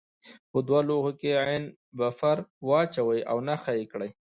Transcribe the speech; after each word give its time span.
په 0.51 0.57
دوه 0.67 0.81
لوښو 0.87 1.11
کې 1.19 1.29
عین 1.43 1.63
بفر 1.99 2.37
واچوئ 2.67 3.19
او 3.31 3.37
نښه 3.47 3.71
یې 3.79 3.85
کړئ. 3.91 4.09